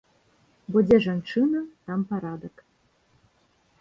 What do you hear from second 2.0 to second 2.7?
парадак.